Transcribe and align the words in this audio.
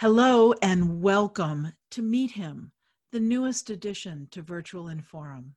Hello 0.00 0.52
and 0.60 1.00
welcome 1.00 1.72
to 1.92 2.02
Meet 2.02 2.32
Him, 2.32 2.70
the 3.12 3.18
newest 3.18 3.70
addition 3.70 4.28
to 4.30 4.42
Virtual 4.42 4.90
Inforum. 4.90 5.52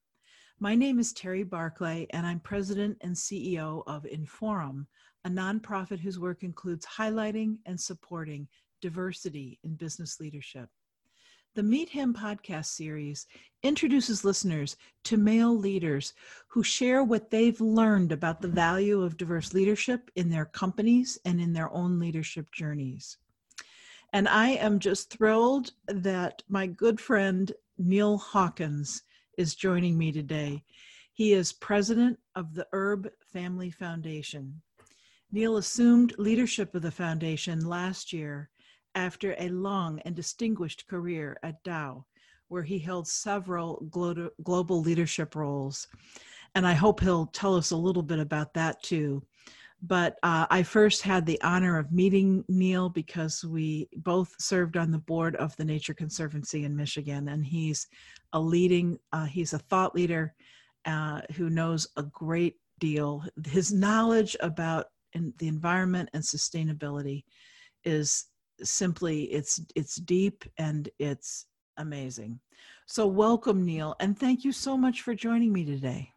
My 0.62 0.75
name 0.75 0.97
is 0.97 1.12
Terry 1.12 1.43
Barclay, 1.43 2.08
and 2.12 2.26
I'm 2.26 2.39
president 2.39 2.97
and 3.02 3.13
CEO 3.13 3.83
of 3.86 4.05
Inforum, 4.05 4.86
a 5.25 5.29
nonprofit 5.29 5.99
whose 5.99 6.20
work 6.20 6.44
includes 6.44 6.86
highlighting 6.86 7.57
and 7.65 7.78
supporting 7.78 8.47
diversity 8.79 9.60
in 9.65 9.75
business 9.75 10.21
leadership. 10.21 10.69
The 11.56 11.63
Meet 11.63 11.90
Him 11.90 12.13
podcast 12.13 12.67
series 12.67 13.26
introduces 13.62 14.24
listeners 14.24 14.78
to 15.03 15.17
male 15.17 15.53
leaders 15.53 16.13
who 16.48 16.63
share 16.63 17.03
what 17.03 17.30
they've 17.30 17.59
learned 17.59 18.13
about 18.13 18.41
the 18.41 18.48
value 18.48 19.02
of 19.02 19.17
diverse 19.17 19.53
leadership 19.53 20.09
in 20.16 20.30
their 20.30 20.45
companies 20.45 21.20
and 21.26 21.41
in 21.41 21.52
their 21.52 21.70
own 21.73 21.99
leadership 21.99 22.49
journeys. 22.53 23.17
And 24.12 24.27
I 24.27 24.49
am 24.49 24.80
just 24.80 25.12
thrilled 25.12 25.71
that 25.88 26.41
my 26.49 26.65
good 26.65 26.99
friend 26.99 27.52
Neil 27.77 28.17
Hawkins 28.17 29.03
is 29.38 29.55
joining 29.55 29.97
me 29.97 30.11
today. 30.11 30.63
He 31.13 31.34
is 31.34 31.53
president 31.53 32.20
of 32.35 32.55
the 32.55 32.67
Erb 32.73 33.09
Family 33.31 33.70
Foundation. 33.70 34.61
Neil 35.31 35.57
assumed 35.57 36.15
leadership 36.17 36.73
of 36.73 36.81
the 36.81 36.91
foundation 36.91 37.67
last 37.67 38.11
year 38.11 38.49
after 38.95 39.35
a 39.37 39.49
long 39.49 39.99
and 39.99 40.15
distinguished 40.15 40.87
career 40.87 41.37
at 41.43 41.63
Dow, 41.63 42.05
where 42.48 42.63
he 42.63 42.79
held 42.79 43.07
several 43.07 43.85
global 44.43 44.81
leadership 44.81 45.35
roles. 45.35 45.87
And 46.55 46.65
I 46.65 46.73
hope 46.73 46.99
he'll 46.99 47.27
tell 47.27 47.55
us 47.55 47.70
a 47.70 47.77
little 47.77 48.01
bit 48.01 48.17
about 48.17 48.55
that 48.55 48.81
too. 48.81 49.23
But 49.81 50.17
uh, 50.23 50.45
I 50.49 50.63
first 50.63 51.03
had 51.03 51.25
the 51.25 51.41
honor 51.41 51.77
of 51.77 51.91
meeting 51.91 52.43
Neil 52.49 52.89
because 52.89 53.45
we 53.45 53.87
both 53.97 54.35
served 54.37 54.75
on 54.75 54.91
the 54.91 54.97
board 54.97 55.35
of 55.37 55.55
the 55.55 55.63
Nature 55.63 55.93
Conservancy 55.93 56.65
in 56.65 56.75
Michigan, 56.75 57.29
and 57.29 57.45
he's 57.45 57.87
a 58.34 58.39
leading, 58.39 58.99
uh, 59.13 59.26
he's 59.26 59.54
a 59.54 59.59
thought 59.59 59.95
leader 59.95 60.34
uh, 60.85 61.21
who 61.35 61.49
knows 61.49 61.87
a 61.95 62.04
great 62.04 62.57
deal. 62.79 63.23
His 63.45 63.71
knowledge 63.71 64.36
about 64.42 64.88
the 65.14 65.48
environment 65.48 66.09
and 66.14 66.23
sustainability 66.23 67.23
is 67.84 68.26
simply 68.61 69.23
it's 69.23 69.61
it's 69.76 69.95
deep 69.95 70.44
and 70.58 70.89
it's 71.00 71.45
amazing. 71.78 72.39
So 72.86 73.08
welcome, 73.08 73.66
Neil, 73.66 73.95
and 74.00 74.17
thank 74.17 74.44
you 74.44 74.52
so 74.52 74.78
much 74.78 75.02
for 75.02 75.16
joining 75.16 75.54
me 75.54 75.64
today. 75.64 76.11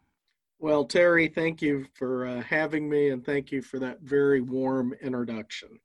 Well, 0.63 0.85
Terry, 0.85 1.27
thank 1.27 1.61
you 1.61 1.87
for 1.93 2.25
uh, 2.25 2.41
having 2.41 2.89
me, 2.89 3.11
and 3.11 3.27
thank 3.27 3.51
you 3.51 3.63
for 3.63 3.81
that 3.81 4.01
very 4.03 4.41
warm 4.41 4.95
introduction. 5.03 5.81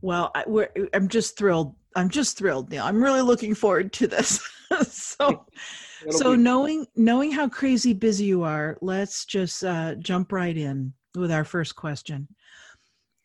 Well, 0.00 0.30
I, 0.34 0.46
am 0.94 1.08
just 1.08 1.36
thrilled. 1.36 1.74
I'm 1.94 2.08
just 2.08 2.38
thrilled, 2.38 2.70
Neil. 2.70 2.82
I'm 2.82 3.02
really 3.02 3.20
looking 3.20 3.54
forward 3.54 3.92
to 3.92 4.06
this. 4.06 4.40
so, 4.88 5.44
so 6.08 6.34
knowing 6.34 6.86
knowing 6.96 7.32
how 7.32 7.50
crazy 7.50 7.92
busy 7.92 8.24
you 8.24 8.44
are, 8.44 8.78
let's 8.80 9.26
just 9.26 9.62
uh, 9.62 9.94
jump 9.96 10.32
right 10.32 10.56
in 10.56 10.94
with 11.14 11.30
our 11.30 11.44
first 11.44 11.76
question. 11.76 12.28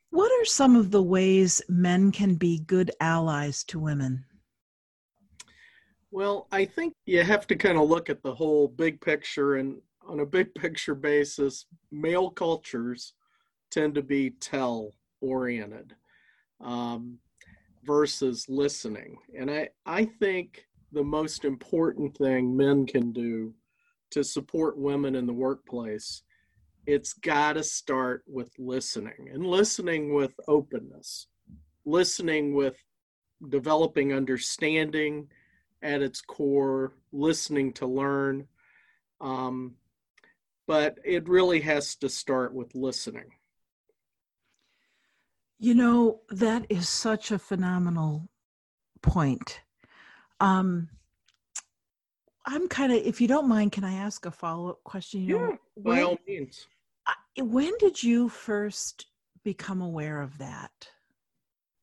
What 0.09 0.33
are 0.41 0.45
some 0.45 0.75
of 0.75 0.91
the 0.91 1.03
ways 1.03 1.61
men 1.69 2.11
can 2.11 2.35
be 2.35 2.59
good 2.59 2.91
allies 2.99 3.63
to 3.65 3.79
women? 3.79 4.25
Well, 6.11 6.47
I 6.51 6.65
think 6.65 6.93
you 7.05 7.23
have 7.23 7.47
to 7.47 7.55
kind 7.55 7.77
of 7.77 7.87
look 7.87 8.09
at 8.09 8.21
the 8.21 8.35
whole 8.35 8.67
big 8.67 8.99
picture 8.99 9.55
and 9.55 9.81
on 10.07 10.19
a 10.19 10.25
big 10.25 10.53
picture 10.55 10.95
basis, 10.95 11.65
male 11.91 12.29
cultures 12.29 13.13
tend 13.71 13.95
to 13.95 14.01
be 14.01 14.31
tell 14.31 14.91
oriented 15.21 15.95
um, 16.61 17.17
versus 17.83 18.45
listening. 18.47 19.17
And 19.37 19.49
I, 19.49 19.69
I 19.85 20.05
think 20.05 20.65
the 20.91 21.03
most 21.03 21.45
important 21.45 22.15
thing 22.17 22.55
men 22.55 22.85
can 22.85 23.11
do 23.11 23.53
to 24.11 24.23
support 24.23 24.77
women 24.77 25.15
in 25.15 25.25
the 25.25 25.33
workplace 25.33 26.23
it's 26.87 27.13
got 27.13 27.53
to 27.53 27.63
start 27.63 28.23
with 28.27 28.51
listening 28.59 29.29
and 29.33 29.45
listening 29.45 30.13
with 30.13 30.33
openness 30.47 31.27
listening 31.85 32.53
with 32.53 32.77
developing 33.49 34.13
understanding 34.13 35.27
at 35.81 36.01
its 36.01 36.21
core 36.21 36.93
listening 37.11 37.73
to 37.73 37.87
learn 37.87 38.47
um, 39.21 39.73
but 40.67 40.97
it 41.03 41.27
really 41.27 41.61
has 41.61 41.95
to 41.97 42.09
start 42.09 42.53
with 42.53 42.73
listening. 42.75 43.31
You 45.57 45.73
know, 45.73 46.21
that 46.29 46.65
is 46.69 46.89
such 46.89 47.31
a 47.31 47.39
phenomenal 47.39 48.29
point. 49.01 49.61
Um, 50.39 50.89
I'm 52.45 52.67
kind 52.67 52.91
of, 52.91 52.99
if 52.99 53.21
you 53.21 53.27
don't 53.27 53.47
mind, 53.47 53.71
can 53.71 53.83
I 53.83 53.93
ask 53.93 54.25
a 54.25 54.31
follow 54.31 54.69
up 54.69 54.83
question? 54.83 55.21
You 55.21 55.35
yeah, 55.35 55.45
know, 55.45 55.57
by 55.77 55.89
when, 55.89 56.03
all 56.03 56.17
means. 56.27 56.67
When 57.37 57.73
did 57.79 58.03
you 58.03 58.29
first 58.29 59.07
become 59.43 59.81
aware 59.81 60.21
of 60.21 60.37
that? 60.39 60.71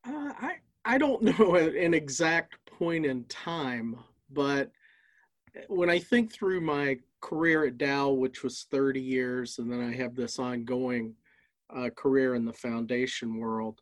Uh, 0.07 0.33
I 0.39 0.57
I 0.85 0.99
don't 0.99 1.23
know 1.39 1.55
an 1.55 1.95
exact 1.95 2.57
point 2.67 3.07
in 3.07 3.25
time, 3.25 3.97
but 4.31 4.71
when 5.69 5.91
I 5.91 5.99
think 5.99 6.33
through 6.33 6.61
my 6.61 6.99
career 7.23 7.65
at 7.65 7.79
Dow, 7.79 8.11
which 8.11 8.43
was 8.43 8.67
30 8.71 9.01
years, 9.01 9.59
and 9.59 9.73
then 9.73 9.81
I 9.81 9.95
have 9.97 10.15
this 10.15 10.39
ongoing 10.39 11.15
uh, 11.75 11.89
career 11.97 12.35
in 12.35 12.45
the 12.45 12.53
foundation 12.53 13.39
world. 13.39 13.81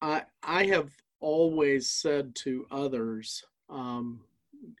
I, 0.00 0.22
I 0.42 0.64
have 0.66 0.90
always 1.20 1.90
said 1.90 2.34
to 2.36 2.66
others 2.70 3.44
um, 3.68 4.20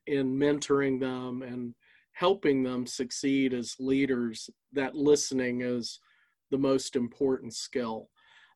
in 0.06 0.38
mentoring 0.38 0.98
them 0.98 1.42
and 1.42 1.74
helping 2.12 2.62
them 2.62 2.86
succeed 2.86 3.52
as 3.52 3.76
leaders 3.78 4.48
that 4.72 4.94
listening 4.94 5.60
is 5.60 6.00
the 6.50 6.58
most 6.58 6.96
important 6.96 7.54
skill. 7.54 8.08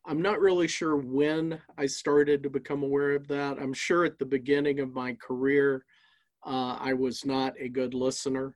I'm 0.06 0.20
not 0.20 0.40
really 0.40 0.68
sure 0.68 0.96
when 0.96 1.60
I 1.78 1.86
started 1.86 2.42
to 2.42 2.50
become 2.50 2.82
aware 2.82 3.12
of 3.12 3.26
that. 3.28 3.58
I'm 3.58 3.72
sure 3.72 4.04
at 4.04 4.18
the 4.18 4.26
beginning 4.26 4.80
of 4.80 4.92
my 4.92 5.14
career, 5.14 5.84
uh, 6.46 6.76
I 6.78 6.92
was 6.92 7.24
not 7.24 7.54
a 7.58 7.68
good 7.68 7.94
listener. 7.94 8.54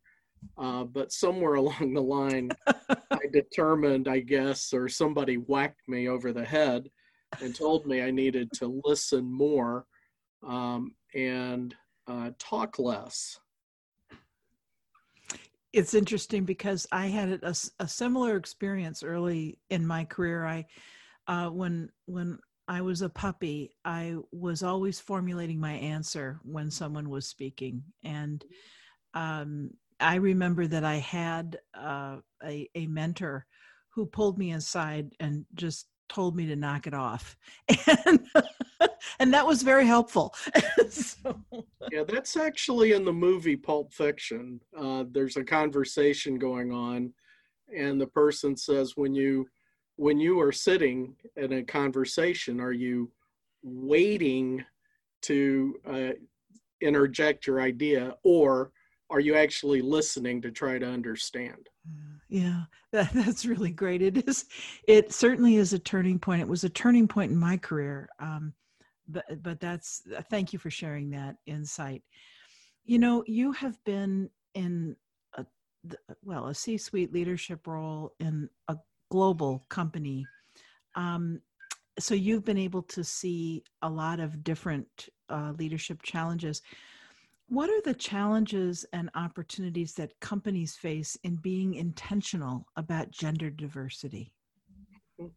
Uh, 0.56 0.84
but 0.84 1.12
somewhere 1.12 1.54
along 1.62 1.94
the 1.94 2.02
line, 2.02 2.50
I 2.66 3.18
determined, 3.32 4.08
I 4.08 4.20
guess, 4.20 4.72
or 4.72 4.88
somebody 4.88 5.36
whacked 5.36 5.88
me 5.88 6.08
over 6.08 6.32
the 6.32 6.44
head 6.44 6.90
and 7.42 7.54
told 7.54 7.86
me 7.86 8.02
I 8.02 8.10
needed 8.10 8.50
to 8.54 8.80
listen 8.84 9.30
more 9.30 9.86
um, 10.46 10.94
and 11.14 11.74
uh, 12.06 12.30
talk 12.38 12.78
less. 12.78 13.38
It's 15.72 15.94
interesting 15.94 16.44
because 16.44 16.86
I 16.90 17.06
had 17.06 17.40
a, 17.42 17.54
a 17.78 17.86
similar 17.86 18.36
experience 18.36 19.02
early 19.02 19.58
in 19.68 19.86
my 19.86 20.04
career. 20.04 20.46
I, 20.46 20.66
uh, 21.26 21.50
when 21.50 21.90
when 22.06 22.38
I 22.66 22.80
was 22.80 23.02
a 23.02 23.08
puppy, 23.10 23.76
I 23.84 24.16
was 24.32 24.62
always 24.62 24.98
formulating 24.98 25.60
my 25.60 25.72
answer 25.72 26.40
when 26.42 26.70
someone 26.70 27.10
was 27.10 27.26
speaking, 27.26 27.82
and 28.02 28.42
um, 29.12 29.70
I 30.00 30.16
remember 30.16 30.66
that 30.66 30.84
I 30.84 30.96
had 30.96 31.58
uh, 31.74 32.16
a, 32.44 32.68
a 32.74 32.86
mentor 32.86 33.46
who 33.90 34.06
pulled 34.06 34.38
me 34.38 34.52
aside 34.52 35.12
and 35.20 35.44
just 35.54 35.86
told 36.08 36.36
me 36.36 36.46
to 36.46 36.56
knock 36.56 36.86
it 36.86 36.94
off. 36.94 37.36
And, 37.96 38.20
and 39.18 39.34
that 39.34 39.46
was 39.46 39.62
very 39.62 39.86
helpful. 39.86 40.34
so. 40.90 41.40
Yeah, 41.90 42.04
that's 42.06 42.36
actually 42.36 42.92
in 42.92 43.04
the 43.04 43.12
movie 43.12 43.56
Pulp 43.56 43.92
Fiction. 43.92 44.60
Uh, 44.76 45.04
there's 45.10 45.36
a 45.36 45.42
conversation 45.44 46.38
going 46.38 46.70
on, 46.70 47.12
and 47.76 48.00
the 48.00 48.06
person 48.06 48.56
says, 48.56 48.92
when 48.94 49.14
you 49.14 49.48
when 49.96 50.20
you 50.20 50.40
are 50.40 50.52
sitting 50.52 51.16
in 51.36 51.54
a 51.54 51.62
conversation, 51.64 52.60
are 52.60 52.72
you 52.72 53.10
waiting 53.64 54.64
to 55.22 55.74
uh, 55.90 56.10
interject 56.80 57.48
your 57.48 57.60
idea, 57.60 58.14
or 58.22 58.70
are 59.10 59.20
you 59.20 59.34
actually 59.34 59.80
listening 59.80 60.42
to 60.42 60.50
try 60.50 60.78
to 60.78 60.86
understand? 60.86 61.68
Yeah 62.28 62.64
that, 62.92 63.12
that's 63.14 63.46
really 63.46 63.70
great. 63.70 64.02
It 64.02 64.28
is 64.28 64.46
it 64.86 65.12
certainly 65.12 65.56
is 65.56 65.72
a 65.72 65.78
turning 65.78 66.18
point. 66.18 66.42
It 66.42 66.48
was 66.48 66.64
a 66.64 66.68
turning 66.68 67.08
point 67.08 67.32
in 67.32 67.38
my 67.38 67.56
career 67.56 68.08
um, 68.20 68.52
but 69.08 69.42
but 69.42 69.60
that's 69.60 70.02
thank 70.30 70.52
you 70.52 70.58
for 70.58 70.70
sharing 70.70 71.10
that 71.10 71.36
insight. 71.46 72.02
You 72.84 72.98
know 72.98 73.24
you 73.26 73.52
have 73.52 73.82
been 73.84 74.30
in 74.54 74.96
a 75.34 75.44
well 76.22 76.48
a 76.48 76.54
c-suite 76.54 77.12
leadership 77.12 77.66
role 77.66 78.12
in 78.20 78.48
a 78.68 78.76
global 79.10 79.64
company. 79.68 80.26
Um, 80.94 81.40
so 81.98 82.14
you've 82.14 82.44
been 82.44 82.58
able 82.58 82.82
to 82.82 83.02
see 83.02 83.64
a 83.82 83.88
lot 83.88 84.20
of 84.20 84.44
different 84.44 85.08
uh, 85.28 85.52
leadership 85.58 86.02
challenges 86.02 86.62
what 87.48 87.70
are 87.70 87.80
the 87.82 87.94
challenges 87.94 88.84
and 88.92 89.10
opportunities 89.14 89.94
that 89.94 90.18
companies 90.20 90.76
face 90.76 91.16
in 91.24 91.36
being 91.36 91.74
intentional 91.74 92.66
about 92.76 93.10
gender 93.10 93.50
diversity? 93.50 94.32
Mm-hmm. 95.20 95.28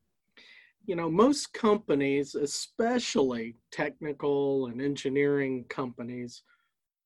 you 0.86 0.96
know, 0.96 1.10
most 1.10 1.54
companies, 1.54 2.36
especially 2.36 3.56
technical 3.72 4.68
and 4.68 4.82
engineering 4.82 5.66
companies, 5.70 6.44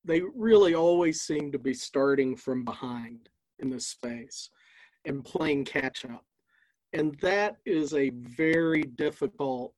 they 0.04 0.22
really 0.34 0.74
always 0.74 1.22
seem 1.22 1.52
to 1.52 1.58
be 1.58 1.74
starting 1.74 2.36
from 2.36 2.64
behind 2.64 3.28
in 3.60 3.70
this 3.70 3.86
space 3.86 4.50
and 5.04 5.24
playing 5.24 5.64
catch 5.64 6.04
up. 6.04 6.24
And 6.92 7.16
that 7.20 7.56
is 7.64 7.94
a 7.94 8.10
very 8.10 8.82
difficult 8.82 9.74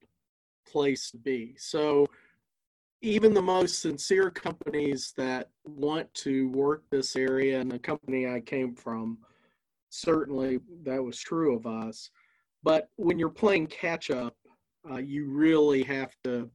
place 0.67 1.11
to 1.11 1.19
be. 1.19 1.55
So, 1.59 2.07
even 3.01 3.33
the 3.33 3.43
most 3.43 3.81
sincere 3.81 4.31
companies 4.31 5.13
that 5.17 5.51
want 5.65 6.13
to 6.15 6.49
work 6.51 6.83
this 6.91 7.15
area, 7.15 7.61
and 7.61 7.71
the 7.71 7.79
company 7.79 8.27
I 8.27 8.41
came 8.41 8.75
from, 8.75 9.19
certainly 9.91 10.59
that 10.83 11.03
was 11.03 11.19
true 11.19 11.55
of 11.57 11.67
us. 11.67 12.11
But 12.63 12.89
when 12.97 13.19
you're 13.19 13.29
playing 13.29 13.69
catch 13.69 14.11
up, 14.11 14.35
uh, 14.91 14.97
you 14.97 15.27
really 15.27 15.83
have 15.85 16.15
to 16.25 16.51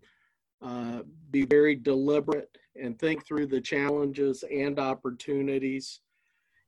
uh, 0.62 1.02
be 1.32 1.46
very 1.46 1.76
deliberate 1.76 2.58
and 2.82 2.98
think 2.98 3.26
through 3.26 3.48
the 3.48 3.62
challenges 3.62 4.44
and 4.44 4.80
opportunities. 4.80 6.02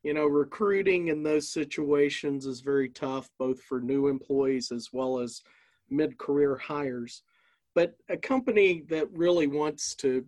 You 0.03 0.13
know, 0.13 0.25
recruiting 0.25 1.07
in 1.07 1.23
those 1.23 1.49
situations 1.49 2.45
is 2.45 2.61
very 2.61 2.89
tough, 2.89 3.29
both 3.39 3.61
for 3.61 3.81
new 3.81 4.07
employees 4.07 4.71
as 4.71 4.89
well 4.93 5.19
as 5.19 5.41
mid 5.89 6.17
career 6.17 6.55
hires. 6.55 7.23
But 7.75 7.95
a 8.09 8.17
company 8.17 8.83
that 8.89 9.11
really 9.11 9.47
wants 9.47 9.93
to 9.95 10.25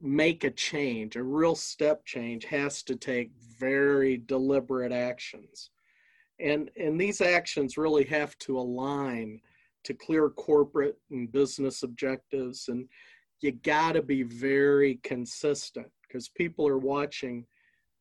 make 0.00 0.44
a 0.44 0.50
change, 0.50 1.16
a 1.16 1.22
real 1.22 1.56
step 1.56 2.04
change, 2.04 2.44
has 2.44 2.82
to 2.84 2.94
take 2.94 3.32
very 3.58 4.16
deliberate 4.16 4.92
actions. 4.92 5.70
And, 6.40 6.70
and 6.76 7.00
these 7.00 7.20
actions 7.20 7.76
really 7.76 8.04
have 8.04 8.38
to 8.38 8.58
align 8.58 9.40
to 9.84 9.94
clear 9.94 10.30
corporate 10.30 10.96
and 11.10 11.30
business 11.32 11.82
objectives. 11.82 12.68
And 12.68 12.88
you 13.40 13.52
got 13.52 13.92
to 13.92 14.02
be 14.02 14.22
very 14.22 15.00
consistent 15.02 15.88
because 16.02 16.28
people 16.28 16.66
are 16.68 16.78
watching 16.78 17.44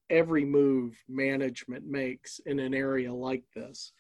every 0.10 0.46
move 0.46 0.96
management 1.10 1.86
makes 1.86 2.40
in 2.46 2.60
an 2.60 2.76
area 2.76 3.12
like 3.12 3.44
this. 3.56 3.92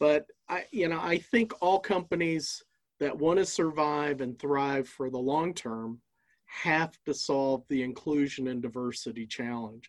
But 0.00 0.26
I, 0.48 0.64
you 0.70 0.88
know, 0.88 1.00
I 1.00 1.18
think 1.18 1.52
all 1.60 1.78
companies 1.78 2.62
that 3.00 3.16
want 3.16 3.38
to 3.38 3.44
survive 3.44 4.20
and 4.20 4.38
thrive 4.38 4.88
for 4.88 5.10
the 5.10 5.18
long 5.18 5.54
term 5.54 6.00
have 6.46 6.92
to 7.04 7.14
solve 7.14 7.62
the 7.68 7.82
inclusion 7.82 8.48
and 8.48 8.62
diversity 8.62 9.26
challenge. 9.26 9.88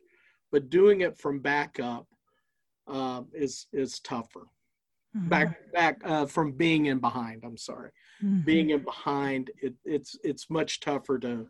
But 0.52 0.70
doing 0.70 1.02
it 1.02 1.18
from 1.18 1.40
back 1.40 1.80
up 1.80 2.08
uh, 2.88 3.22
is 3.34 3.68
is 3.72 4.00
tougher. 4.00 4.48
Mm-hmm. 5.16 5.30
Back 5.30 5.72
back 5.74 6.02
uh, 6.04 6.26
from 6.26 6.52
being 6.54 6.88
in 6.88 7.00
behind. 7.00 7.44
I'm 7.44 7.58
sorry, 7.58 7.92
mm-hmm. 8.24 8.42
being 8.42 8.72
in 8.72 8.84
behind. 8.84 9.52
It, 9.62 9.76
it's 9.86 10.16
it's 10.24 10.50
much 10.50 10.80
tougher 10.80 11.18
to 11.20 11.48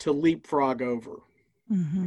to 0.00 0.12
leapfrog 0.12 0.82
over. 0.82 1.20
Mm-hmm. 1.70 2.06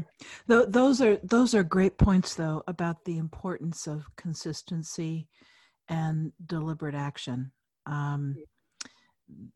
Th- 0.50 0.68
those 0.69 1.01
are 1.01 1.18
those 1.24 1.54
are 1.54 1.63
great 1.63 1.98
points, 1.98 2.36
though, 2.36 2.63
about 2.68 3.04
the 3.06 3.18
importance 3.18 3.88
of 3.88 4.06
consistency 4.16 5.27
and 5.89 6.31
deliberate 6.45 6.95
action 6.95 7.51
um, 7.90 8.36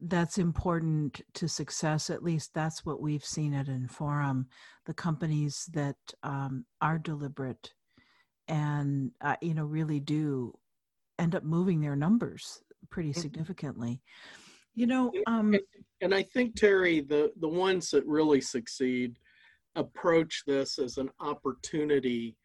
that's 0.01 0.37
important 0.37 1.21
to 1.33 1.47
success. 1.47 2.09
At 2.09 2.23
least 2.23 2.51
that's 2.53 2.85
what 2.85 3.01
we've 3.01 3.25
seen 3.25 3.53
at 3.53 3.67
Inforum. 3.67 4.45
The 4.85 4.93
companies 4.93 5.69
that 5.73 5.95
um, 6.23 6.65
are 6.81 6.99
deliberate 6.99 7.73
and 8.47 9.11
uh, 9.21 9.37
you 9.41 9.53
know 9.53 9.63
really 9.63 9.99
do 9.99 10.53
end 11.17 11.35
up 11.35 11.43
moving 11.43 11.79
their 11.79 11.95
numbers 11.95 12.61
pretty 12.89 13.11
mm-hmm. 13.11 13.21
significantly. 13.21 14.01
You 14.75 14.87
know, 14.87 15.11
um, 15.27 15.55
and 16.01 16.13
I 16.13 16.23
think 16.23 16.55
Terry, 16.55 17.01
the 17.01 17.31
the 17.39 17.47
ones 17.47 17.89
that 17.91 18.05
really 18.05 18.41
succeed 18.41 19.17
approach 19.75 20.43
this 20.45 20.77
as 20.77 20.97
an 20.97 21.09
opportunity 21.19 22.35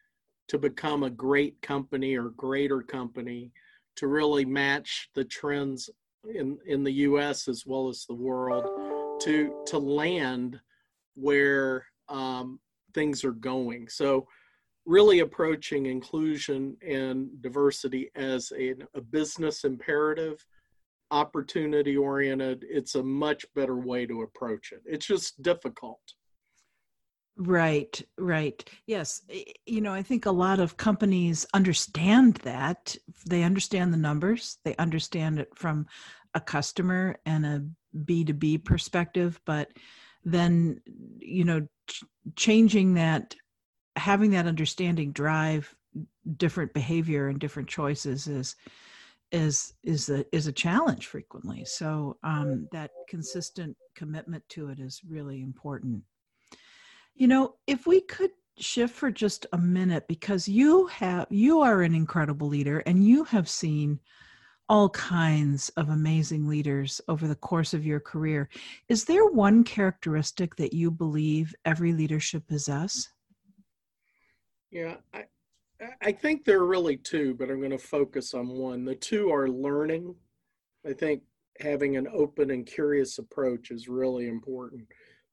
to 0.48 0.58
become 0.58 1.02
a 1.02 1.10
great 1.10 1.60
company 1.60 2.16
or 2.16 2.30
greater 2.30 2.80
company 2.80 3.52
to 3.98 4.08
really 4.08 4.44
match 4.44 5.08
the 5.14 5.24
trends 5.24 5.90
in 6.34 6.58
in 6.66 6.82
the 6.84 6.92
U.S. 6.92 7.48
as 7.48 7.64
well 7.66 7.88
as 7.88 8.04
the 8.04 8.14
world 8.14 8.64
to 9.22 9.62
to 9.66 9.78
land 9.78 10.60
where 11.14 11.84
um, 12.08 12.60
things 12.94 13.24
are 13.24 13.32
going. 13.32 13.88
So 13.88 14.26
really 14.88 15.18
approaching 15.18 15.86
inclusion 15.86 16.74
and 16.86 17.28
diversity 17.42 18.10
as 18.14 18.50
a, 18.58 18.74
a 18.94 19.00
business 19.00 19.64
imperative 19.64 20.44
opportunity 21.10 21.96
oriented 21.96 22.64
it's 22.68 22.94
a 22.94 23.02
much 23.02 23.46
better 23.54 23.76
way 23.76 24.06
to 24.06 24.22
approach 24.22 24.72
it 24.72 24.82
it's 24.84 25.06
just 25.06 25.40
difficult 25.42 26.00
Right, 27.38 28.02
right. 28.18 28.68
Yes. 28.86 29.22
You 29.64 29.80
know, 29.80 29.92
I 29.92 30.02
think 30.02 30.26
a 30.26 30.30
lot 30.32 30.58
of 30.58 30.76
companies 30.76 31.46
understand 31.54 32.34
that. 32.38 32.96
They 33.26 33.44
understand 33.44 33.92
the 33.92 33.98
numbers, 33.98 34.58
they 34.64 34.74
understand 34.76 35.38
it 35.38 35.48
from 35.54 35.86
a 36.34 36.40
customer 36.40 37.16
and 37.24 37.46
a 37.46 37.64
B2B 38.04 38.64
perspective, 38.64 39.40
but 39.44 39.70
then, 40.24 40.80
you 41.20 41.44
know, 41.44 41.66
ch- 41.86 42.04
changing 42.34 42.94
that, 42.94 43.36
having 43.94 44.32
that 44.32 44.46
understanding 44.46 45.12
drive 45.12 45.72
different 46.36 46.74
behavior 46.74 47.28
and 47.28 47.38
different 47.38 47.68
choices 47.68 48.26
is 48.26 48.56
is 49.32 49.74
is 49.82 50.08
a 50.08 50.24
is 50.34 50.46
a 50.46 50.52
challenge 50.52 51.06
frequently 51.06 51.64
so 51.64 52.16
um, 52.22 52.68
that 52.72 52.90
consistent 53.08 53.76
commitment 53.94 54.42
to 54.48 54.68
it 54.68 54.78
is 54.78 55.00
really 55.08 55.42
important 55.42 56.02
you 57.18 57.26
know, 57.26 57.56
if 57.66 57.86
we 57.86 58.00
could 58.00 58.30
shift 58.58 58.94
for 58.94 59.10
just 59.10 59.44
a 59.52 59.58
minute 59.58 60.06
because 60.08 60.48
you 60.48 60.86
have 60.86 61.26
you 61.30 61.60
are 61.60 61.82
an 61.82 61.94
incredible 61.94 62.48
leader 62.48 62.78
and 62.80 63.04
you 63.04 63.24
have 63.24 63.48
seen 63.48 64.00
all 64.68 64.88
kinds 64.90 65.68
of 65.70 65.88
amazing 65.88 66.46
leaders 66.46 67.00
over 67.08 67.26
the 67.26 67.34
course 67.34 67.74
of 67.74 67.86
your 67.86 67.98
career. 67.98 68.48
Is 68.88 69.04
there 69.04 69.26
one 69.26 69.64
characteristic 69.64 70.54
that 70.56 70.72
you 70.72 70.90
believe 70.90 71.54
every 71.64 71.92
leader 71.92 72.20
should 72.20 72.46
possess? 72.46 73.08
Yeah, 74.70 74.96
I, 75.14 75.24
I 76.02 76.12
think 76.12 76.44
there 76.44 76.60
are 76.60 76.66
really 76.66 76.98
two, 76.98 77.34
but 77.34 77.50
I'm 77.50 77.60
going 77.60 77.70
to 77.70 77.78
focus 77.78 78.34
on 78.34 78.48
one. 78.48 78.84
The 78.84 78.94
two 78.94 79.30
are 79.32 79.48
learning. 79.48 80.14
I 80.86 80.92
think 80.92 81.22
having 81.60 81.96
an 81.96 82.06
open 82.12 82.50
and 82.50 82.66
curious 82.66 83.18
approach 83.18 83.70
is 83.70 83.88
really 83.88 84.28
important 84.28 84.82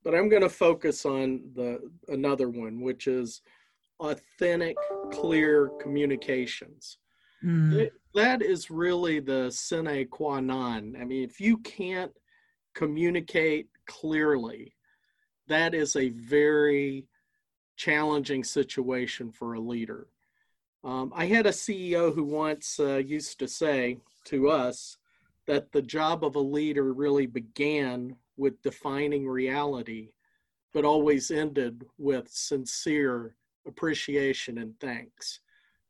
but 0.06 0.14
I'm 0.14 0.30
going 0.30 0.44
to 0.44 0.50
focus 0.50 1.04
on 1.04 1.42
the 1.56 1.80
another 2.08 2.48
one, 2.48 2.80
which 2.80 3.08
is 3.08 3.42
authentic, 4.00 4.78
clear 5.12 5.72
communications. 5.82 7.00
Mm. 7.44 7.74
It, 7.74 7.94
that 8.14 8.44
is 8.44 8.70
really 8.70 9.20
the 9.20 9.50
sine 9.50 10.08
qua 10.08 10.40
non. 10.40 10.96
I 11.02 11.04
mean, 11.06 11.24
if 11.24 11.42
you 11.42 11.58
can't 11.58 12.12
communicate 12.76 13.68
clearly, 13.88 14.76
that 15.48 15.74
is 15.74 15.96
a 15.96 16.10
very 16.10 17.08
challenging 17.76 18.44
situation 18.44 19.32
for 19.32 19.56
a 19.56 19.60
leader. 19.60 20.08
Um, 20.84 21.12
I 21.16 21.26
had 21.26 21.48
a 21.48 21.52
CEO 21.52 22.14
who 22.14 22.24
once 22.24 22.80
uh, 22.80 22.98
used 22.98 23.40
to 23.40 23.48
say 23.48 23.98
to 24.26 24.50
us 24.50 24.98
that 25.48 25.72
the 25.72 25.82
job 25.82 26.24
of 26.24 26.36
a 26.36 26.40
leader 26.40 26.94
really 26.94 27.26
began 27.26 28.16
with 28.38 28.62
defining 28.62 29.27
reality, 29.27 30.10
but 30.74 30.86
always 30.86 31.32
ended 31.32 31.86
with 31.98 32.27
sincere 32.30 33.36
appreciation 33.68 34.58
and 34.60 34.80
thanks. 34.80 35.39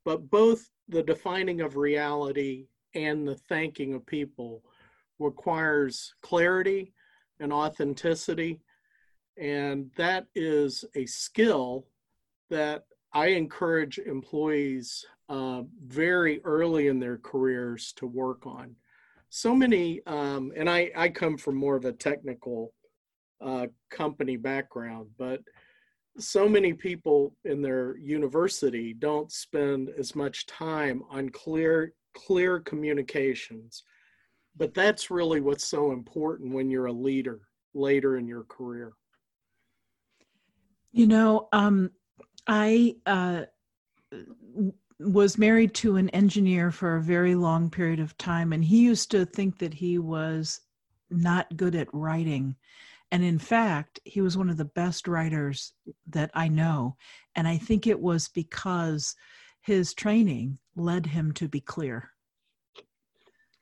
But 0.03 0.29
both 0.29 0.69
the 0.87 1.03
defining 1.03 1.61
of 1.61 1.75
reality 1.75 2.67
and 2.93 3.27
the 3.27 3.35
thanking 3.35 3.93
of 3.93 4.05
people 4.05 4.63
requires 5.19 6.13
clarity 6.21 6.93
and 7.39 7.51
authenticity. 7.51 8.61
And 9.37 9.91
that 9.97 10.27
is 10.35 10.85
a 10.95 11.05
skill 11.05 11.87
that 12.49 12.83
I 13.13 13.27
encourage 13.27 13.97
employees 13.97 15.05
uh, 15.29 15.63
very 15.85 16.41
early 16.43 16.87
in 16.87 16.99
their 16.99 17.17
careers 17.17 17.93
to 17.93 18.05
work 18.05 18.45
on 18.45 18.75
so 19.35 19.53
many, 19.53 19.99
um, 20.07 20.53
and 20.55 20.69
I, 20.69 20.89
I 20.95 21.09
come 21.09 21.37
from 21.37 21.57
more 21.57 21.75
of 21.75 21.83
a 21.83 21.91
technical 21.91 22.73
uh, 23.45 23.67
company 23.89 24.37
background, 24.37 25.09
but 25.17 25.41
so 26.17 26.47
many 26.47 26.71
people 26.71 27.35
in 27.43 27.61
their 27.61 27.97
university 27.97 28.93
don't 28.93 29.29
spend 29.29 29.89
as 29.99 30.15
much 30.15 30.45
time 30.45 31.03
on 31.09 31.27
clear 31.27 31.91
clear 32.13 32.61
communications. 32.61 33.83
But 34.55 34.73
that's 34.73 35.11
really 35.11 35.41
what's 35.41 35.67
so 35.67 35.91
important 35.91 36.53
when 36.53 36.69
you're 36.69 36.85
a 36.85 36.93
leader 36.93 37.41
later 37.73 38.15
in 38.15 38.25
your 38.29 38.45
career. 38.45 38.93
You 40.93 41.07
know 41.07 41.49
um, 41.51 41.91
i 42.47 42.95
uh, 43.05 43.41
was 44.99 45.37
married 45.37 45.73
to 45.75 45.97
an 45.97 46.09
engineer 46.09 46.71
for 46.71 46.95
a 46.95 47.01
very 47.01 47.35
long 47.35 47.69
period 47.69 47.99
of 47.99 48.17
time, 48.17 48.53
and 48.53 48.63
he 48.63 48.79
used 48.79 49.11
to 49.11 49.25
think 49.25 49.57
that 49.59 49.73
he 49.73 49.97
was 49.97 50.61
not 51.09 51.57
good 51.57 51.75
at 51.75 51.93
writing. 51.93 52.55
And 53.11 53.23
in 53.23 53.37
fact, 53.37 53.99
he 54.03 54.21
was 54.21 54.37
one 54.37 54.49
of 54.49 54.57
the 54.57 54.65
best 54.65 55.07
writers 55.07 55.73
that 56.07 56.31
I 56.33 56.47
know. 56.47 56.95
And 57.35 57.47
I 57.47 57.57
think 57.57 57.87
it 57.87 57.99
was 57.99 58.29
because 58.29 59.15
his 59.61 59.93
training 59.93 60.57
led 60.75 61.05
him 61.05 61.31
to 61.33 61.47
be 61.47 61.59
clear. 61.59 62.11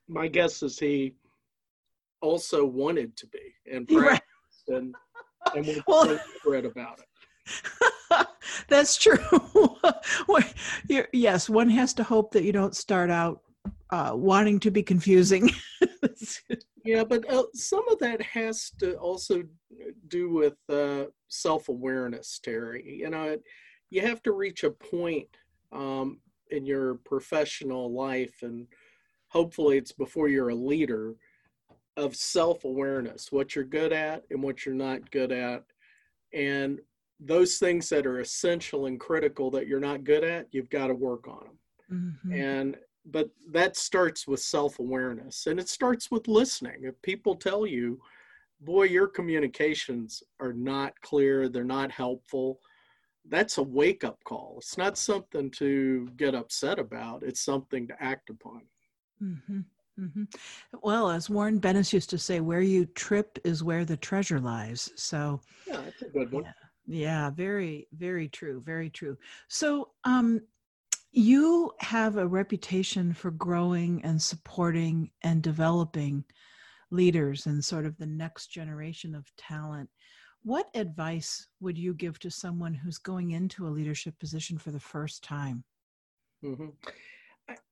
My 0.08 0.28
guess 0.28 0.62
is 0.62 0.78
he 0.78 1.14
also 2.20 2.64
wanted 2.64 3.16
to 3.18 3.26
be 3.26 3.54
and 3.70 3.86
practiced 3.86 4.22
right. 4.68 4.78
and, 4.78 4.94
and 5.54 5.66
was 5.86 6.06
well, 6.06 6.20
read 6.44 6.64
about 6.64 7.00
it. 7.00 7.82
That's 8.68 8.96
true. 8.96 9.18
yes, 11.12 11.48
one 11.48 11.70
has 11.70 11.94
to 11.94 12.04
hope 12.04 12.32
that 12.32 12.44
you 12.44 12.52
don't 12.52 12.76
start 12.76 13.10
out 13.10 13.40
uh, 13.90 14.12
wanting 14.14 14.60
to 14.60 14.70
be 14.70 14.82
confusing. 14.82 15.50
yeah, 16.84 17.04
but 17.04 17.28
uh, 17.30 17.44
some 17.54 17.86
of 17.88 17.98
that 18.00 18.20
has 18.22 18.70
to 18.80 18.94
also 18.96 19.42
do 20.08 20.30
with 20.30 20.56
uh, 20.68 21.04
self 21.28 21.68
awareness, 21.68 22.38
Terry. 22.42 22.98
You 22.98 23.10
know, 23.10 23.38
you 23.90 24.00
have 24.02 24.22
to 24.24 24.32
reach 24.32 24.64
a 24.64 24.70
point 24.70 25.28
um, 25.72 26.20
in 26.50 26.66
your 26.66 26.96
professional 26.96 27.92
life, 27.92 28.42
and 28.42 28.66
hopefully 29.28 29.78
it's 29.78 29.92
before 29.92 30.28
you're 30.28 30.50
a 30.50 30.54
leader, 30.54 31.14
of 31.96 32.16
self 32.16 32.64
awareness 32.64 33.30
what 33.30 33.54
you're 33.54 33.64
good 33.64 33.92
at 33.92 34.24
and 34.30 34.42
what 34.42 34.64
you're 34.64 34.74
not 34.74 35.10
good 35.10 35.32
at. 35.32 35.62
And 36.32 36.80
those 37.20 37.58
things 37.58 37.88
that 37.88 38.06
are 38.06 38.20
essential 38.20 38.86
and 38.86 38.98
critical 38.98 39.50
that 39.52 39.66
you're 39.66 39.80
not 39.80 40.04
good 40.04 40.24
at, 40.24 40.48
you've 40.50 40.70
got 40.70 40.88
to 40.88 40.94
work 40.94 41.28
on 41.28 41.44
them. 41.44 41.58
Mm-hmm. 42.24 42.32
And 42.32 42.76
but 43.06 43.28
that 43.50 43.76
starts 43.76 44.26
with 44.26 44.40
self-awareness 44.40 45.46
and 45.46 45.60
it 45.60 45.68
starts 45.68 46.10
with 46.10 46.26
listening. 46.26 46.84
If 46.84 47.00
people 47.02 47.34
tell 47.36 47.66
you, 47.66 48.00
boy, 48.60 48.84
your 48.84 49.06
communications 49.06 50.22
are 50.40 50.54
not 50.54 50.98
clear, 51.02 51.48
they're 51.48 51.64
not 51.64 51.90
helpful, 51.90 52.60
that's 53.28 53.58
a 53.58 53.62
wake-up 53.62 54.18
call. 54.24 54.56
It's 54.58 54.78
not 54.78 54.96
something 54.96 55.50
to 55.52 56.08
get 56.16 56.34
upset 56.34 56.78
about, 56.78 57.22
it's 57.22 57.44
something 57.44 57.86
to 57.88 58.02
act 58.02 58.30
upon. 58.30 58.62
Mm-hmm. 59.22 59.60
Mm-hmm. 60.00 60.24
Well, 60.82 61.10
as 61.10 61.30
Warren 61.30 61.60
Bennis 61.60 61.92
used 61.92 62.10
to 62.10 62.18
say, 62.18 62.40
where 62.40 62.62
you 62.62 62.86
trip 62.86 63.38
is 63.44 63.62
where 63.62 63.84
the 63.84 63.96
treasure 63.96 64.40
lies. 64.40 64.90
So, 64.96 65.40
yeah, 65.68 65.82
that's 65.82 66.02
a 66.02 66.08
good 66.08 66.32
one. 66.32 66.44
Yeah. 66.44 66.52
Yeah, 66.86 67.30
very, 67.30 67.88
very 67.92 68.28
true. 68.28 68.62
Very 68.64 68.90
true. 68.90 69.16
So, 69.48 69.90
um, 70.04 70.40
you 71.12 71.70
have 71.78 72.16
a 72.16 72.26
reputation 72.26 73.12
for 73.12 73.30
growing 73.30 74.04
and 74.04 74.20
supporting 74.20 75.10
and 75.22 75.42
developing 75.42 76.24
leaders 76.90 77.46
and 77.46 77.64
sort 77.64 77.86
of 77.86 77.96
the 77.98 78.06
next 78.06 78.48
generation 78.48 79.14
of 79.14 79.24
talent. 79.36 79.88
What 80.42 80.68
advice 80.74 81.46
would 81.60 81.78
you 81.78 81.94
give 81.94 82.18
to 82.18 82.30
someone 82.30 82.74
who's 82.74 82.98
going 82.98 83.30
into 83.30 83.66
a 83.66 83.70
leadership 83.70 84.18
position 84.18 84.58
for 84.58 84.72
the 84.72 84.80
first 84.80 85.22
time? 85.22 85.62
Mm-hmm. 86.44 86.68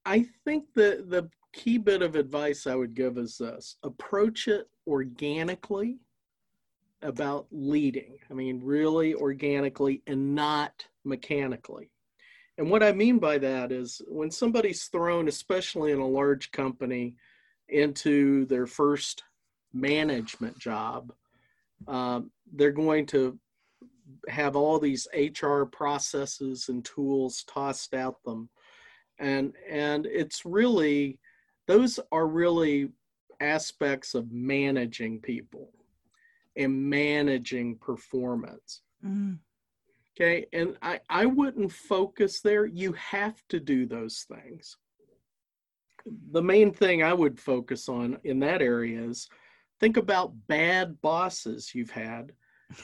I 0.06 0.26
think 0.44 0.66
the 0.74 1.04
the 1.08 1.28
key 1.52 1.78
bit 1.78 2.02
of 2.02 2.14
advice 2.14 2.66
I 2.66 2.74
would 2.74 2.94
give 2.94 3.18
is 3.18 3.38
this: 3.38 3.76
approach 3.82 4.48
it 4.48 4.68
organically 4.86 5.98
about 7.02 7.46
leading. 7.50 8.18
I 8.30 8.34
mean, 8.34 8.60
really 8.62 9.14
organically 9.14 10.02
and 10.06 10.34
not 10.34 10.86
mechanically. 11.04 11.90
And 12.58 12.70
what 12.70 12.82
I 12.82 12.92
mean 12.92 13.18
by 13.18 13.38
that 13.38 13.72
is 13.72 14.00
when 14.06 14.30
somebody's 14.30 14.84
thrown, 14.84 15.28
especially 15.28 15.92
in 15.92 15.98
a 15.98 16.06
large 16.06 16.50
company, 16.52 17.16
into 17.68 18.44
their 18.46 18.66
first 18.66 19.24
management 19.72 20.58
job, 20.58 21.12
um, 21.88 22.30
they're 22.52 22.70
going 22.70 23.06
to 23.06 23.38
have 24.28 24.54
all 24.54 24.78
these 24.78 25.08
HR 25.14 25.64
processes 25.64 26.68
and 26.68 26.84
tools 26.84 27.44
tossed 27.44 27.94
at 27.94 28.14
them. 28.24 28.50
And, 29.18 29.54
and 29.68 30.06
it's 30.06 30.44
really, 30.44 31.18
those 31.66 31.98
are 32.10 32.26
really 32.26 32.90
aspects 33.40 34.14
of 34.14 34.30
managing 34.30 35.20
people 35.20 35.70
and 36.56 36.90
managing 36.90 37.76
performance. 37.76 38.82
Mm. 39.04 39.38
Okay. 40.14 40.46
And 40.52 40.76
I, 40.82 41.00
I 41.08 41.26
wouldn't 41.26 41.72
focus 41.72 42.40
there. 42.40 42.66
You 42.66 42.92
have 42.92 43.42
to 43.48 43.58
do 43.58 43.86
those 43.86 44.26
things. 44.28 44.76
The 46.32 46.42
main 46.42 46.72
thing 46.72 47.02
I 47.02 47.12
would 47.12 47.40
focus 47.40 47.88
on 47.88 48.18
in 48.24 48.40
that 48.40 48.60
area 48.60 49.00
is 49.02 49.28
think 49.80 49.96
about 49.96 50.34
bad 50.48 51.00
bosses 51.00 51.74
you've 51.74 51.90
had 51.90 52.32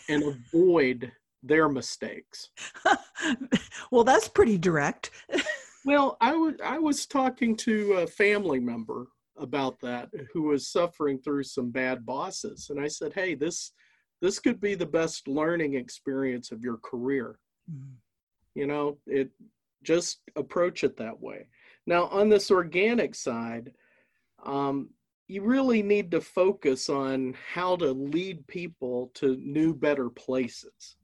and 0.08 0.22
avoid 0.52 1.12
their 1.42 1.68
mistakes. 1.68 2.50
well, 3.90 4.04
that's 4.04 4.28
pretty 4.28 4.58
direct. 4.58 5.10
well, 5.84 6.16
I 6.20 6.34
was 6.34 6.54
I 6.64 6.78
was 6.78 7.06
talking 7.06 7.56
to 7.56 7.94
a 7.94 8.06
family 8.06 8.60
member 8.60 9.06
about 9.38 9.80
that 9.80 10.08
who 10.32 10.42
was 10.42 10.68
suffering 10.68 11.18
through 11.18 11.44
some 11.44 11.70
bad 11.70 12.04
bosses. 12.04 12.70
And 12.70 12.80
i 12.80 12.88
said 12.88 13.12
hey 13.14 13.34
this 13.34 13.72
this 14.20 14.40
could 14.40 14.60
be 14.60 14.74
the 14.74 14.86
best 14.86 15.28
learning 15.28 15.74
experience 15.74 16.50
of 16.50 16.62
your 16.62 16.78
career. 16.78 17.38
Mm-hmm. 17.70 17.94
you 18.54 18.66
know 18.66 18.98
it 19.06 19.30
just 19.82 20.20
approach 20.36 20.84
it 20.84 20.96
that 20.96 21.20
way. 21.20 21.48
Now 21.86 22.06
on 22.06 22.28
this 22.28 22.50
organic 22.50 23.14
side 23.14 23.72
um, 24.44 24.90
you 25.28 25.42
really 25.42 25.82
need 25.82 26.10
to 26.10 26.20
focus 26.20 26.88
on 26.88 27.34
how 27.52 27.76
to 27.76 27.92
lead 27.92 28.46
people 28.46 29.10
to 29.14 29.36
new 29.36 29.74
better 29.74 30.08
places 30.08 30.96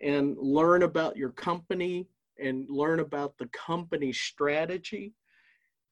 and 0.00 0.36
learn 0.38 0.84
about 0.84 1.16
your 1.16 1.30
company 1.30 2.06
and 2.38 2.68
learn 2.68 3.00
about 3.00 3.36
the 3.38 3.48
company 3.48 4.12
strategy. 4.12 5.14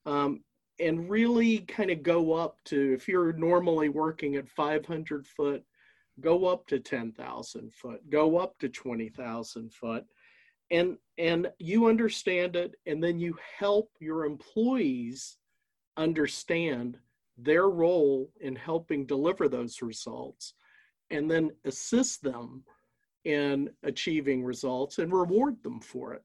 Um, 0.05 0.43
and 0.79 1.09
really 1.09 1.59
kind 1.59 1.89
of 1.89 2.03
go 2.03 2.33
up 2.33 2.57
to 2.65 2.93
if 2.93 3.07
you're 3.07 3.33
normally 3.33 3.89
working 3.89 4.35
at 4.35 4.49
500 4.49 5.27
foot 5.27 5.63
go 6.21 6.45
up 6.45 6.65
to 6.67 6.79
10,000 6.79 7.73
foot 7.73 8.09
go 8.09 8.37
up 8.37 8.57
to 8.59 8.69
20,000 8.69 9.73
foot. 9.73 10.05
And 10.71 10.97
and 11.17 11.51
you 11.59 11.87
understand 11.87 12.55
it 12.55 12.75
and 12.87 13.03
then 13.03 13.19
you 13.19 13.37
help 13.59 13.91
your 13.99 14.25
employees 14.25 15.37
understand 15.97 16.97
their 17.37 17.69
role 17.69 18.31
in 18.41 18.55
helping 18.55 19.05
deliver 19.05 19.47
those 19.47 19.81
results 19.81 20.53
and 21.11 21.29
then 21.29 21.51
assist 21.65 22.23
them 22.23 22.63
in 23.25 23.69
achieving 23.83 24.43
results 24.43 24.99
and 24.99 25.13
reward 25.13 25.61
them 25.63 25.79
for 25.79 26.13
it 26.13 26.23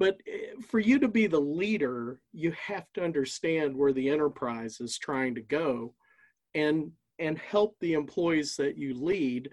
but 0.00 0.18
eh, 0.26 0.54
for 0.66 0.80
you 0.80 0.98
to 0.98 1.06
be 1.06 1.28
the 1.28 1.38
leader, 1.38 2.18
you 2.32 2.50
have 2.52 2.86
to 2.94 3.04
understand 3.04 3.76
where 3.76 3.92
the 3.92 4.08
enterprise 4.08 4.80
is 4.80 4.98
trying 4.98 5.36
to 5.36 5.42
go 5.42 5.94
and 6.54 6.90
and 7.20 7.38
help 7.38 7.76
the 7.78 7.92
employees 7.92 8.56
that 8.56 8.76
you 8.76 8.94
lead 8.94 9.50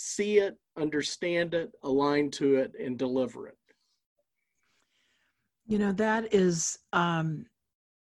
see 0.00 0.38
it, 0.38 0.56
understand 0.78 1.52
it, 1.54 1.72
align 1.82 2.30
to 2.30 2.54
it, 2.54 2.72
and 2.80 2.96
deliver 2.96 3.48
it. 3.48 3.58
You 5.66 5.78
know, 5.78 5.90
that 5.94 6.32
is 6.32 6.78
um, 6.92 7.44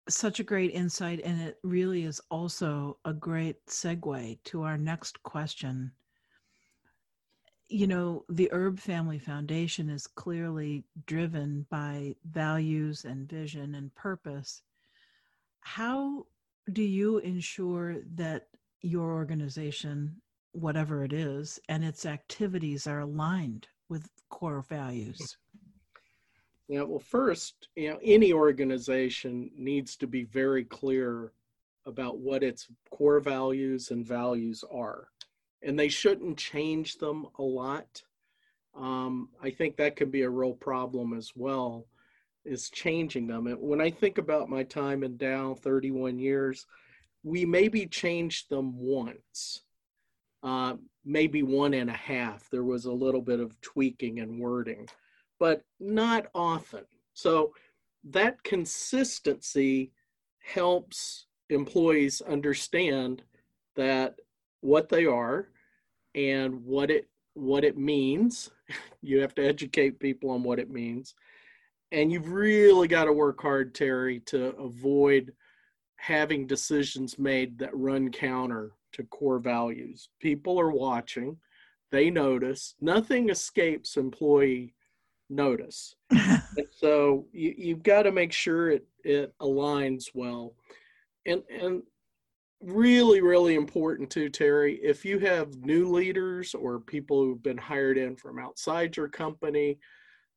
such 0.09 0.41
a 0.41 0.45
great 0.45 0.71
insight, 0.71 1.21
and 1.23 1.43
it 1.43 1.59
really 1.63 2.05
is 2.05 2.19
also 2.31 2.97
a 3.05 3.13
great 3.13 3.57
segue 3.69 4.39
to 4.45 4.63
our 4.63 4.79
next 4.79 5.23
question 5.23 5.93
you 7.73 7.87
know, 7.87 8.25
the 8.29 8.53
Erb 8.53 8.79
Family 8.79 9.19
Foundation 9.19 9.89
is 9.89 10.07
clearly 10.07 10.85
driven 11.07 11.67
by 11.71 12.15
values 12.31 13.05
and 13.07 13.29
vision 13.29 13.75
and 13.75 13.95
purpose. 13.95 14.63
How 15.61 16.27
do 16.71 16.83
you 16.83 17.19
ensure 17.19 17.97
that 18.15 18.49
your 18.83 19.13
organization, 19.13 20.21
whatever 20.53 21.03
it 21.03 21.15
is, 21.15 21.59
and 21.69 21.83
its 21.83 22.05
activities 22.05 22.87
are 22.87 23.01
aligned 23.01 23.69
with 23.89 24.11
core 24.29 24.63
values? 24.69 25.39
Yeah, 26.69 26.83
well, 26.83 26.99
first, 26.99 27.69
you 27.75 27.91
know, 27.91 27.99
any 28.03 28.35
organization 28.35 29.51
needs 29.57 29.97
to 29.97 30.07
be 30.07 30.25
very 30.25 30.65
clear 30.65 31.33
about 31.87 32.19
what 32.19 32.43
its 32.43 32.69
core 32.91 33.21
values 33.21 33.91
and 33.91 34.07
values 34.07 34.63
are 34.71 35.09
and 35.63 35.79
they 35.79 35.89
shouldn't 35.89 36.39
change 36.39 36.99
them 36.99 37.27
a 37.39 37.43
lot. 37.43 38.03
Um, 38.75 39.29
I 39.43 39.51
think 39.51 39.77
that 39.77 39.97
can 39.97 40.11
be 40.11 40.23
a 40.23 40.31
real 40.31 40.55
problem 40.55 41.13
as 41.13 41.33
well, 41.37 41.87
is 42.45 42.71
changing 42.71 43.27
them. 43.27 43.47
And 43.47 43.59
when 43.61 43.81
I 43.81 43.91
think 43.91 44.19
about 44.19 44.49
my 44.49 44.63
time 44.63 45.05
in 45.05 45.17
Dow, 45.17 45.55
31 45.55 46.19
years, 46.19 46.67
we 47.23 47.45
maybe 47.45 47.87
changed 47.87 48.51
them 48.51 48.77
once, 48.77 49.63
uh, 50.43 50.75
maybe 51.05 51.43
one 51.43 51.75
and 51.75 51.91
a 51.91 51.95
half. 51.95 52.49
There 52.51 52.65
was 52.65 52.87
a 52.87 52.93
little 52.93 53.23
bit 53.23 53.41
of 53.41 53.61
tweaking 53.61 54.21
and 54.21 54.41
wording, 54.41 54.89
but 55.39 55.63
not 55.79 56.27
often. 56.35 56.85
So 57.15 57.53
that 58.05 58.43
consistency 58.43 59.93
helps 60.41 61.27
employees 61.51 62.21
understand 62.23 63.23
that 63.77 64.17
what 64.63 64.89
they 64.89 65.05
are 65.05 65.49
and 66.15 66.65
what 66.65 66.91
it 66.91 67.09
what 67.35 67.65
it 67.65 67.77
means. 67.77 68.51
You 69.05 69.21
have 69.21 69.35
to 69.35 69.45
educate 69.45 69.99
people 69.99 70.31
on 70.31 70.45
what 70.45 70.61
it 70.61 70.71
means. 70.71 71.17
And 71.91 72.13
you've 72.13 72.31
really 72.31 72.87
got 72.87 73.07
to 73.07 73.13
work 73.13 73.43
hard 73.43 73.75
terry 73.75 74.21
to 74.27 74.55
avoid 74.57 75.33
having 75.97 76.47
decisions 76.47 77.19
made 77.19 77.59
that 77.59 77.77
run 77.77 78.13
counter 78.13 78.71
to 78.93 79.03
core 79.03 79.41
values. 79.41 80.09
People 80.21 80.59
are 80.59 80.71
watching. 80.71 81.37
They 81.91 82.11
notice. 82.11 82.77
Nothing 82.81 83.29
escapes 83.29 83.97
employee 83.97 84.75
notice. 85.29 85.97
So 86.71 87.27
you, 87.33 87.55
you've 87.57 87.83
got 87.83 88.03
to 88.03 88.13
make 88.13 88.33
sure 88.33 88.71
it, 88.71 88.85
it 89.05 89.33
aligns 89.41 90.07
well. 90.15 90.55
And 91.27 91.43
and 91.49 91.83
really 92.63 93.21
really 93.21 93.55
important 93.55 94.09
too 94.09 94.29
terry 94.29 94.79
if 94.83 95.05
you 95.05 95.19
have 95.19 95.65
new 95.65 95.91
leaders 95.91 96.55
or 96.55 96.79
people 96.79 97.23
who've 97.23 97.43
been 97.43 97.59
hired 97.59 97.99
in 97.99 98.15
from 98.15 98.39
outside 98.39 98.97
your 98.97 99.09
company 99.09 99.79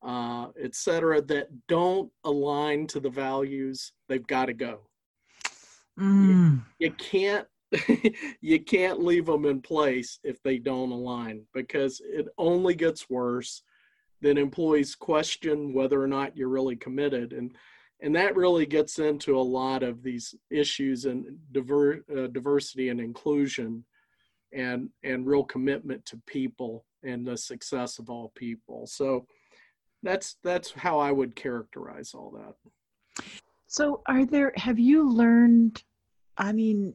uh, 0.04 0.48
et 0.62 0.76
cetera 0.76 1.22
that 1.22 1.48
don't 1.68 2.12
align 2.24 2.88
to 2.88 3.00
the 3.00 3.10
values 3.10 3.92
they've 4.10 4.28
got 4.28 4.46
to 4.46 4.54
go 4.54 4.80
mm. 6.00 6.60
you, 6.80 6.88
you 6.88 6.92
can't 6.94 7.48
you 8.42 8.60
can't 8.60 9.04
leave 9.04 9.26
them 9.26 9.46
in 9.46 9.62
place 9.62 10.20
if 10.24 10.42
they 10.42 10.58
don't 10.58 10.92
align 10.92 11.44
because 11.54 12.02
it 12.04 12.28
only 12.38 12.74
gets 12.74 13.10
worse 13.10 13.64
then 14.22 14.38
employees 14.38 14.96
question 14.96 15.74
whether 15.74 16.02
or 16.02 16.08
not 16.08 16.36
you're 16.36 16.50
really 16.50 16.76
committed 16.76 17.34
and 17.34 17.56
and 18.02 18.16
that 18.16 18.36
really 18.36 18.66
gets 18.66 19.00
into 19.00 19.38
a 19.38 19.42
lot 19.42 19.84
of 19.84 20.04
these 20.04 20.36
issues 20.50 21.06
and 21.06 21.26
diver, 21.52 22.04
uh, 22.16 22.28
diversity 22.28 22.90
and 22.90 23.00
inclusion 23.00 23.84
and 24.54 24.90
and 25.04 25.26
real 25.26 25.44
commitment 25.44 26.06
to 26.06 26.22
people 26.26 26.86
and 27.04 27.26
the 27.26 27.38
success 27.38 28.00
of 28.00 28.10
all 28.10 28.32
people. 28.36 28.86
So 28.88 29.26
that's 30.04 30.38
that's 30.44 30.72
how 30.72 31.00
i 31.00 31.12
would 31.12 31.36
characterize 31.36 32.14
all 32.14 32.32
that. 32.32 33.26
So 33.68 34.02
are 34.08 34.26
there 34.26 34.54
have 34.56 34.80
you 34.80 35.10
learned 35.10 35.84
i 36.38 36.52
mean 36.52 36.94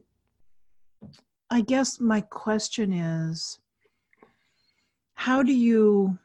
i 1.51 1.61
guess 1.61 2.01
my 2.01 2.21
question 2.21 2.93
is 2.93 3.59
how 5.15 5.43
do 5.43 5.53
you 5.53 6.19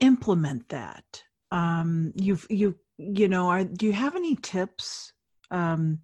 implement 0.00 0.68
that? 0.68 1.22
Um 1.50 2.12
you've 2.14 2.46
you 2.50 2.76
you 2.98 3.28
know 3.28 3.48
are 3.48 3.64
do 3.64 3.86
you 3.86 3.92
have 3.92 4.16
any 4.16 4.36
tips 4.36 5.12
um 5.50 6.00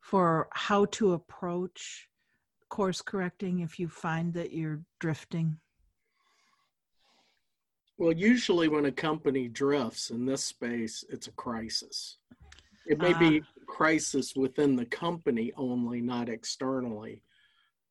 for 0.00 0.48
how 0.52 0.84
to 0.86 1.12
approach 1.12 2.08
course 2.68 3.02
correcting 3.02 3.60
if 3.60 3.78
you 3.78 3.86
find 3.86 4.32
that 4.32 4.50
you're 4.52 4.80
drifting? 4.98 5.58
Well 7.98 8.12
usually 8.12 8.68
when 8.68 8.86
a 8.86 8.92
company 8.92 9.46
drifts 9.46 10.10
in 10.10 10.24
this 10.24 10.42
space 10.42 11.04
it's 11.10 11.26
a 11.26 11.32
crisis. 11.32 12.16
It 12.86 12.98
may 12.98 13.12
uh, 13.12 13.18
be 13.18 13.36
a 13.38 13.64
crisis 13.66 14.34
within 14.34 14.74
the 14.74 14.86
company 14.86 15.52
only 15.56 16.00
not 16.00 16.28
externally. 16.30 17.22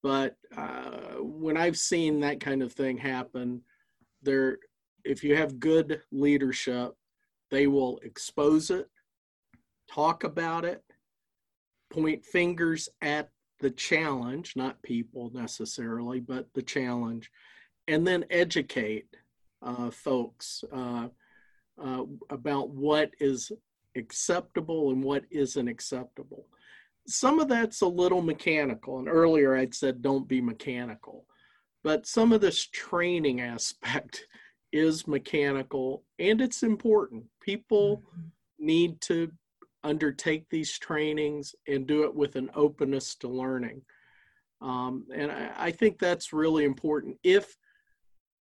But 0.04 0.36
uh, 0.58 1.18
when 1.20 1.58
i've 1.58 1.78
seen 1.78 2.20
that 2.22 2.40
kind 2.40 2.64
of 2.64 2.74
thing 2.74 2.98
happen 2.98 3.62
there 4.24 4.58
if 5.04 5.24
you 5.24 5.36
have 5.36 5.60
good 5.60 6.02
leadership, 6.12 6.96
they 7.52 7.68
will 7.68 8.00
expose 8.04 8.72
it, 8.72 8.90
talk 9.90 10.24
about 10.24 10.66
it, 10.66 10.82
point 11.92 12.26
fingers 12.26 12.90
at 13.02 13.30
the 13.60 13.70
challenge, 13.70 14.54
not 14.56 14.82
people 14.82 15.30
necessarily, 15.34 16.20
but 16.20 16.48
the 16.56 16.62
challenge, 16.62 17.30
and 17.88 18.08
then 18.08 18.26
educate 18.32 19.06
uh, 19.62 19.92
folks 19.92 20.64
uh, 20.72 21.08
uh, 21.84 22.04
about 22.30 22.70
what 22.70 23.12
is 23.20 23.52
acceptable 23.96 24.92
and 24.92 25.04
what 25.04 25.24
isn't 25.30 25.68
acceptable. 25.68 26.48
Some 27.08 27.40
of 27.40 27.50
that's 27.50 27.82
a 27.82 27.88
little 27.88 28.22
mechanical, 28.22 29.00
and 29.00 29.10
earlier 29.10 29.56
I'd 29.56 29.76
said 29.76 30.02
don't 30.02 30.28
be 30.28 30.42
mechanical, 30.42 31.26
but 31.84 32.08
some 32.08 32.32
of 32.32 32.42
this 32.42 32.66
training 32.66 33.42
aspect 33.42 34.26
is 34.72 35.08
mechanical 35.08 36.04
and 36.20 36.42
it's 36.42 36.64
important. 36.64 37.26
People 37.42 37.98
mm-hmm. 37.98 38.66
need 38.66 39.02
to 39.02 39.32
undertake 39.84 40.46
these 40.50 40.78
trainings 40.78 41.56
and 41.68 41.88
do 41.88 42.04
it 42.04 42.14
with 42.14 42.36
an 42.36 42.50
openness 42.56 43.16
to 43.16 43.28
learning. 43.28 43.82
Um, 44.62 45.06
and 45.14 45.32
I, 45.32 45.52
I, 45.58 45.72
think 45.72 45.98
that's 45.98 46.34
really 46.34 46.66
important. 46.66 47.18
If 47.24 47.58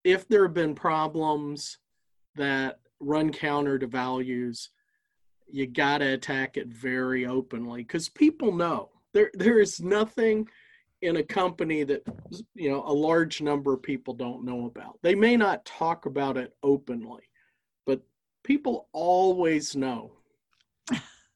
if 0.02 0.26
there 0.26 0.42
have 0.42 0.54
been 0.54 0.74
problems 0.74 1.78
that 2.34 2.80
run 2.98 3.30
counter 3.32 3.78
to 3.78 3.86
values, 3.86 4.70
you 5.48 5.68
got 5.68 5.98
to 5.98 6.14
attack 6.14 6.56
it 6.56 6.68
very 6.68 7.26
openly 7.26 7.82
because 7.82 8.08
people 8.08 8.52
know 8.52 8.90
there 9.14 9.30
there 9.34 9.60
is 9.60 9.80
nothing 9.80 10.48
in 11.02 11.16
a 11.16 11.22
company 11.22 11.84
that 11.84 12.02
you 12.54 12.70
know 12.70 12.82
a 12.86 12.92
large 12.92 13.40
number 13.40 13.72
of 13.72 13.82
people 13.82 14.14
don't 14.14 14.44
know 14.44 14.66
about. 14.66 14.98
They 15.02 15.14
may 15.14 15.36
not 15.36 15.64
talk 15.64 16.06
about 16.06 16.36
it 16.36 16.54
openly, 16.62 17.22
but 17.86 18.00
people 18.44 18.88
always 18.92 19.76
know. 19.76 20.12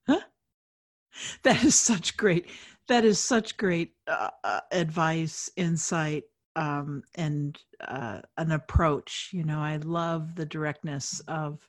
that 0.07 1.65
is 1.65 1.79
such 1.79 2.17
great. 2.17 2.47
That 2.89 3.05
is 3.05 3.19
such 3.19 3.57
great 3.57 3.95
uh, 4.09 4.31
uh, 4.43 4.61
advice, 4.73 5.51
insight, 5.57 6.25
um, 6.57 7.03
and 7.15 7.59
uh, 7.81 8.21
an 8.37 8.53
approach. 8.53 9.31
You 9.33 9.45
know, 9.45 9.61
I 9.61 9.77
love 9.77 10.35
the 10.35 10.47
directness 10.47 11.21
of 11.29 11.69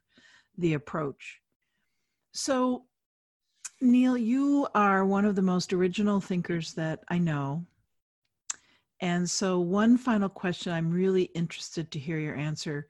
the 0.58 0.74
approach. 0.74 1.40
So, 2.32 2.86
Neil, 3.80 4.18
you 4.18 4.68
are 4.74 5.06
one 5.06 5.26
of 5.26 5.36
the 5.36 5.42
most 5.42 5.72
original 5.74 6.20
thinkers 6.20 6.74
that 6.74 7.04
I 7.10 7.20
know. 7.20 7.66
And 9.00 9.30
so, 9.30 9.60
one 9.60 9.98
final 9.98 10.30
question 10.30 10.72
I'm 10.72 10.92
really 10.92 11.24
interested 11.36 11.92
to 11.92 12.00
hear 12.00 12.20
your 12.20 12.36
answer. 12.36 12.88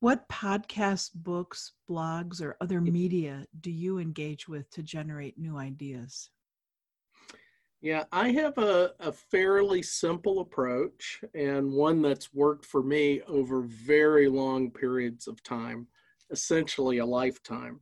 What 0.00 0.28
podcasts, 0.28 1.10
books, 1.14 1.72
blogs, 1.88 2.42
or 2.42 2.56
other 2.60 2.80
media 2.80 3.46
do 3.60 3.70
you 3.70 3.98
engage 3.98 4.48
with 4.48 4.68
to 4.70 4.82
generate 4.82 5.38
new 5.38 5.56
ideas? 5.56 6.30
Yeah, 7.80 8.04
I 8.10 8.30
have 8.30 8.58
a, 8.58 8.92
a 9.00 9.12
fairly 9.12 9.82
simple 9.82 10.40
approach 10.40 11.22
and 11.34 11.72
one 11.72 12.02
that's 12.02 12.34
worked 12.34 12.64
for 12.64 12.82
me 12.82 13.22
over 13.28 13.62
very 13.62 14.28
long 14.28 14.70
periods 14.70 15.28
of 15.28 15.42
time, 15.42 15.86
essentially 16.30 16.98
a 16.98 17.06
lifetime. 17.06 17.80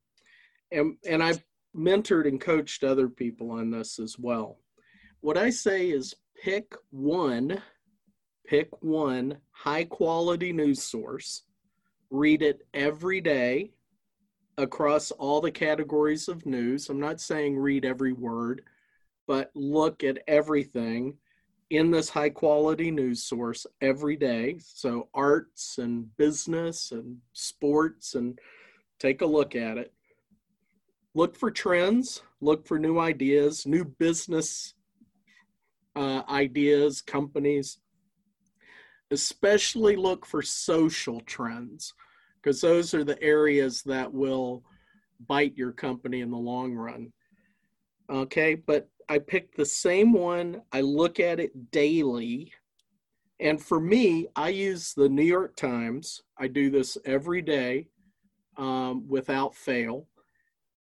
And, 0.72 0.96
and 1.08 1.22
I've 1.22 1.42
mentored 1.74 2.28
and 2.28 2.40
coached 2.40 2.84
other 2.84 3.08
people 3.08 3.50
on 3.50 3.70
this 3.70 3.98
as 3.98 4.18
well. 4.18 4.58
What 5.20 5.38
I 5.38 5.50
say 5.50 5.90
is 5.90 6.14
pick 6.42 6.74
one, 6.90 7.62
pick 8.46 8.68
one 8.82 9.38
high 9.50 9.84
quality 9.84 10.52
news 10.52 10.82
source, 10.82 11.42
read 12.10 12.42
it 12.42 12.66
every 12.74 13.20
day 13.20 13.70
across 14.58 15.10
all 15.12 15.40
the 15.40 15.50
categories 15.50 16.28
of 16.28 16.46
news. 16.46 16.88
I'm 16.88 17.00
not 17.00 17.20
saying 17.20 17.58
read 17.58 17.84
every 17.84 18.12
word, 18.12 18.62
but 19.26 19.50
look 19.54 20.04
at 20.04 20.18
everything 20.28 21.16
in 21.70 21.90
this 21.90 22.08
high 22.08 22.30
quality 22.30 22.90
news 22.90 23.24
source 23.24 23.66
every 23.80 24.16
day. 24.16 24.56
So, 24.60 25.08
arts 25.14 25.78
and 25.78 26.14
business 26.16 26.92
and 26.92 27.18
sports, 27.32 28.14
and 28.14 28.38
take 28.98 29.22
a 29.22 29.26
look 29.26 29.56
at 29.56 29.78
it. 29.78 29.92
Look 31.14 31.36
for 31.36 31.50
trends, 31.50 32.22
look 32.40 32.66
for 32.66 32.78
new 32.78 32.98
ideas, 32.98 33.66
new 33.66 33.84
business 33.84 34.74
uh, 35.96 36.22
ideas, 36.28 37.00
companies. 37.00 37.78
Especially 39.10 39.96
look 39.96 40.26
for 40.26 40.42
social 40.42 41.20
trends 41.20 41.92
because 42.42 42.60
those 42.60 42.94
are 42.94 43.04
the 43.04 43.22
areas 43.22 43.82
that 43.82 44.12
will 44.12 44.64
bite 45.26 45.56
your 45.56 45.72
company 45.72 46.20
in 46.20 46.30
the 46.30 46.36
long 46.36 46.74
run. 46.74 47.12
Okay, 48.10 48.54
but 48.54 48.88
I 49.08 49.18
picked 49.18 49.56
the 49.56 49.66
same 49.66 50.12
one. 50.12 50.62
I 50.72 50.80
look 50.80 51.20
at 51.20 51.40
it 51.40 51.70
daily. 51.70 52.52
And 53.40 53.60
for 53.62 53.80
me, 53.80 54.28
I 54.36 54.50
use 54.50 54.94
the 54.94 55.08
New 55.08 55.24
York 55.24 55.56
Times. 55.56 56.22
I 56.38 56.48
do 56.48 56.70
this 56.70 56.96
every 57.04 57.42
day 57.42 57.88
um, 58.56 59.06
without 59.08 59.54
fail. 59.54 60.06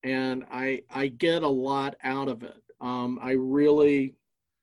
And 0.03 0.45
I, 0.51 0.83
I 0.93 1.07
get 1.07 1.43
a 1.43 1.47
lot 1.47 1.95
out 2.03 2.29
of 2.29 2.43
it. 2.43 2.61
Um, 2.79 3.19
I 3.21 3.31
really 3.31 4.15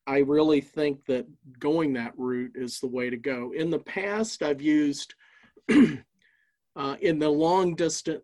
I 0.06 0.18
really 0.18 0.60
think 0.60 1.04
that 1.06 1.26
going 1.58 1.94
that 1.94 2.12
route 2.16 2.52
is 2.54 2.78
the 2.78 2.86
way 2.86 3.08
to 3.10 3.16
go. 3.16 3.52
In 3.52 3.70
the 3.70 3.78
past, 3.78 4.42
I've 4.42 4.60
used, 4.60 5.14
uh, 5.70 6.96
in 7.00 7.18
the 7.18 7.30
long 7.30 7.74
distant 7.74 8.22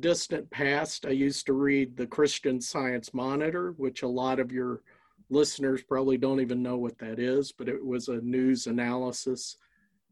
distant 0.00 0.50
past, 0.50 1.06
I 1.06 1.10
used 1.10 1.46
to 1.46 1.54
read 1.54 1.96
the 1.96 2.06
Christian 2.06 2.60
Science 2.60 3.14
Monitor, 3.14 3.72
which 3.78 4.02
a 4.02 4.08
lot 4.08 4.38
of 4.38 4.52
your 4.52 4.82
listeners 5.30 5.82
probably 5.82 6.18
don't 6.18 6.40
even 6.40 6.62
know 6.62 6.76
what 6.76 6.98
that 6.98 7.18
is, 7.18 7.52
but 7.52 7.68
it 7.68 7.84
was 7.84 8.08
a 8.08 8.20
news 8.20 8.66
analysis 8.66 9.56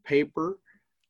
paper. 0.03 0.57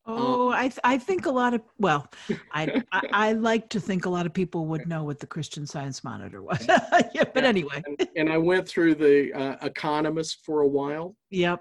Oh, 0.08 0.52
I 0.52 0.70
th- 0.70 0.80
I 0.84 0.98
think 0.98 1.26
a 1.26 1.32
lot 1.32 1.54
of 1.54 1.62
well, 1.80 2.10
I, 2.54 2.82
I, 2.92 3.02
I 3.12 3.34
like 3.34 3.68
to 3.70 3.80
think 3.80 4.06
a 4.06 4.10
lot 4.10 4.26
of 4.26 4.34
people 4.34 4.66
would 4.68 4.88
know 4.88 5.04
what 5.04 5.20
the 5.20 5.28
Christian 5.28 5.68
Science 5.68 6.04
Monitor 6.04 6.42
was. 6.42 6.66
yeah, 6.68 7.24
but 7.34 7.44
anyway. 7.44 7.84
And, 7.86 8.08
and, 8.16 8.32
I 8.32 8.38
went 8.38 8.68
through 8.68 8.96
the 8.96 9.34
uh, 9.34 9.66
Economist 9.66 10.46
for 10.46 10.62
a 10.62 10.68
while. 10.68 11.16
Yep. 11.32 11.60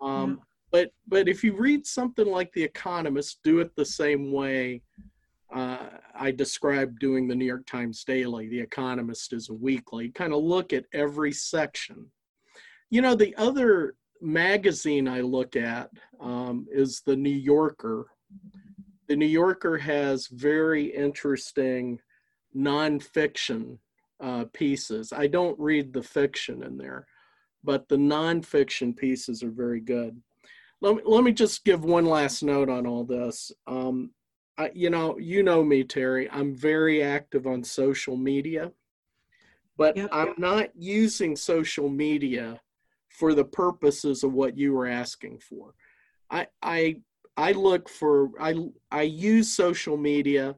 Um, 0.00 0.30
yep. 0.30 0.38
But 0.72 0.90
but 1.08 1.28
if 1.28 1.42
you 1.42 1.56
read 1.56 1.86
something 1.86 2.26
like 2.26 2.52
the 2.52 2.62
Economist, 2.62 3.40
do 3.42 3.60
it 3.60 3.74
the 3.76 3.84
same 3.84 4.30
way 4.30 4.82
uh, 5.54 5.86
I 6.14 6.32
described 6.32 6.98
doing 6.98 7.28
the 7.28 7.34
New 7.34 7.44
York 7.44 7.66
Times 7.66 8.04
Daily. 8.04 8.48
The 8.48 8.60
Economist 8.60 9.32
is 9.32 9.48
a 9.48 9.54
weekly. 9.54 10.10
Kind 10.10 10.32
of 10.32 10.42
look 10.42 10.72
at 10.72 10.84
every 10.92 11.32
section. 11.32 12.06
You 12.90 13.00
know, 13.00 13.14
the 13.14 13.34
other 13.36 13.94
magazine 14.20 15.08
I 15.08 15.20
look 15.20 15.56
at 15.56 15.90
um, 16.20 16.66
is 16.70 17.00
the 17.00 17.16
New 17.16 17.30
Yorker. 17.30 18.06
The 19.08 19.16
New 19.16 19.26
Yorker 19.26 19.78
has 19.78 20.26
very 20.28 20.86
interesting 20.86 22.00
nonfiction 22.56 23.78
uh, 24.20 24.46
pieces. 24.52 25.12
I 25.12 25.26
don't 25.26 25.58
read 25.58 25.92
the 25.92 26.02
fiction 26.02 26.62
in 26.62 26.76
there, 26.76 27.06
but 27.62 27.88
the 27.88 27.96
nonfiction 27.96 28.96
pieces 28.96 29.42
are 29.42 29.50
very 29.50 29.80
good. 29.80 30.20
Let 30.80 30.96
me, 30.96 31.02
let 31.04 31.24
me 31.24 31.32
just 31.32 31.64
give 31.64 31.84
one 31.84 32.06
last 32.06 32.42
note 32.42 32.68
on 32.68 32.86
all 32.86 33.04
this. 33.04 33.52
Um, 33.66 34.10
I, 34.58 34.70
you 34.74 34.90
know, 34.90 35.18
you 35.18 35.42
know 35.42 35.62
me, 35.62 35.84
Terry. 35.84 36.30
I'm 36.30 36.54
very 36.54 37.02
active 37.02 37.46
on 37.46 37.62
social 37.62 38.16
media, 38.16 38.72
but 39.76 39.96
yep. 39.96 40.08
I'm 40.12 40.34
not 40.38 40.70
using 40.74 41.36
social 41.36 41.88
media 41.88 42.60
for 43.16 43.32
the 43.32 43.44
purposes 43.44 44.22
of 44.22 44.34
what 44.34 44.58
you 44.58 44.74
were 44.74 44.86
asking 44.86 45.38
for. 45.38 45.74
I 46.30 46.48
I 46.62 46.96
I 47.36 47.52
look 47.52 47.88
for 47.88 48.30
I 48.38 48.54
I 48.90 49.02
use 49.02 49.50
social 49.50 49.96
media, 49.96 50.56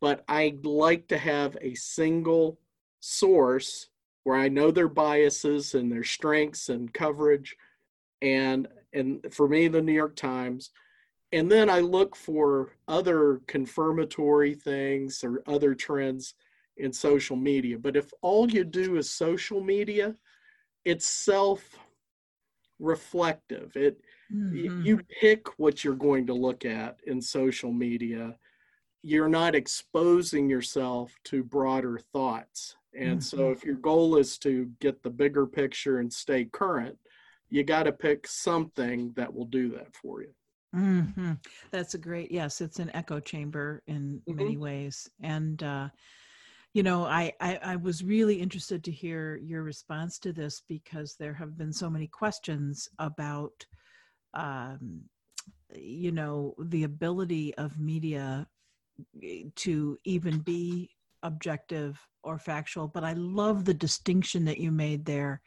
but 0.00 0.22
I 0.28 0.58
like 0.62 1.08
to 1.08 1.18
have 1.18 1.56
a 1.62 1.74
single 1.74 2.58
source 3.00 3.88
where 4.24 4.36
I 4.36 4.48
know 4.48 4.70
their 4.70 4.88
biases 4.88 5.74
and 5.74 5.90
their 5.90 6.04
strengths 6.04 6.68
and 6.68 6.92
coverage 6.92 7.56
and 8.20 8.68
and 8.92 9.24
for 9.30 9.48
me 9.48 9.68
the 9.68 9.82
New 9.82 9.92
York 9.92 10.14
Times 10.14 10.70
and 11.32 11.50
then 11.50 11.70
I 11.70 11.80
look 11.80 12.16
for 12.16 12.76
other 12.86 13.40
confirmatory 13.46 14.54
things 14.54 15.24
or 15.24 15.42
other 15.46 15.74
trends 15.74 16.34
in 16.76 16.92
social 16.92 17.34
media. 17.34 17.78
But 17.78 17.96
if 17.96 18.12
all 18.20 18.48
you 18.48 18.62
do 18.62 18.98
is 18.98 19.10
social 19.10 19.60
media, 19.60 20.14
it's 20.84 21.06
self 21.06 21.78
reflective. 22.78 23.72
It 23.76 24.00
mm-hmm. 24.32 24.82
you 24.82 25.00
pick 25.20 25.58
what 25.58 25.84
you're 25.84 25.94
going 25.94 26.26
to 26.26 26.34
look 26.34 26.64
at 26.64 26.98
in 27.06 27.20
social 27.20 27.72
media. 27.72 28.36
You're 29.02 29.28
not 29.28 29.54
exposing 29.54 30.48
yourself 30.48 31.14
to 31.24 31.44
broader 31.44 32.00
thoughts. 32.12 32.76
And 32.94 33.18
mm-hmm. 33.18 33.36
so 33.36 33.50
if 33.50 33.64
your 33.64 33.76
goal 33.76 34.16
is 34.16 34.38
to 34.38 34.70
get 34.80 35.02
the 35.02 35.10
bigger 35.10 35.46
picture 35.46 35.98
and 35.98 36.12
stay 36.12 36.46
current, 36.46 36.96
you 37.50 37.64
got 37.64 37.82
to 37.84 37.92
pick 37.92 38.26
something 38.26 39.12
that 39.16 39.32
will 39.32 39.44
do 39.46 39.68
that 39.70 39.94
for 39.94 40.22
you. 40.22 40.30
Mm-hmm. 40.74 41.32
That's 41.70 41.94
a 41.94 41.98
great, 41.98 42.30
yes, 42.30 42.60
it's 42.60 42.78
an 42.78 42.90
echo 42.94 43.20
chamber 43.20 43.82
in 43.86 44.22
mm-hmm. 44.28 44.36
many 44.36 44.56
ways. 44.56 45.08
And, 45.22 45.62
uh, 45.62 45.88
you 46.74 46.82
know, 46.82 47.04
I, 47.04 47.32
I, 47.40 47.58
I 47.62 47.76
was 47.76 48.02
really 48.02 48.34
interested 48.34 48.82
to 48.84 48.90
hear 48.90 49.36
your 49.36 49.62
response 49.62 50.18
to 50.18 50.32
this 50.32 50.60
because 50.68 51.14
there 51.14 51.32
have 51.32 51.56
been 51.56 51.72
so 51.72 51.88
many 51.88 52.08
questions 52.08 52.88
about, 52.98 53.64
um, 54.34 55.02
you 55.72 56.10
know, 56.10 56.56
the 56.58 56.82
ability 56.82 57.54
of 57.54 57.78
media 57.78 58.48
eh, 59.22 59.44
to 59.54 59.96
even 60.04 60.40
be 60.40 60.90
objective 61.22 62.04
or 62.24 62.40
factual. 62.40 62.88
But 62.88 63.04
I 63.04 63.12
love 63.12 63.64
the 63.64 63.74
distinction 63.74 64.44
that 64.46 64.58
you 64.58 64.72
made 64.72 65.04
there 65.04 65.42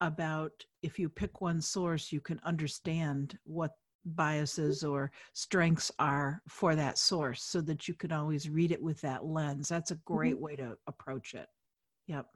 about 0.00 0.52
if 0.82 0.98
you 0.98 1.10
pick 1.10 1.42
one 1.42 1.60
source, 1.60 2.10
you 2.10 2.22
can 2.22 2.40
understand 2.42 3.38
what 3.44 3.72
biases 4.04 4.84
or 4.84 5.10
strengths 5.32 5.90
are 5.98 6.42
for 6.48 6.74
that 6.74 6.98
source 6.98 7.42
so 7.42 7.60
that 7.62 7.88
you 7.88 7.94
can 7.94 8.12
always 8.12 8.48
read 8.48 8.72
it 8.72 8.82
with 8.82 9.00
that 9.00 9.24
lens. 9.24 9.68
That's 9.68 9.90
a 9.90 9.96
great 10.04 10.34
mm-hmm. 10.34 10.44
way 10.44 10.56
to 10.56 10.76
approach 10.86 11.34
it. 11.34 11.46
Yep. 12.06 12.26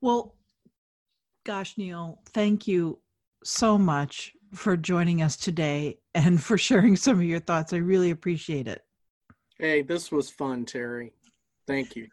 Well, 0.00 0.36
gosh, 1.44 1.76
Neil, 1.76 2.20
thank 2.30 2.66
you 2.66 3.00
so 3.42 3.76
much 3.78 4.32
for 4.52 4.76
joining 4.76 5.22
us 5.22 5.36
today 5.36 5.98
and 6.14 6.42
for 6.42 6.58
sharing 6.58 6.96
some 6.96 7.18
of 7.18 7.24
your 7.24 7.40
thoughts. 7.40 7.72
I 7.72 7.78
really 7.78 8.10
appreciate 8.10 8.68
it. 8.68 8.82
Hey, 9.58 9.82
this 9.82 10.10
was 10.10 10.30
fun, 10.30 10.64
Terry. 10.64 11.12
Thank 11.66 11.96
you. 11.96 12.08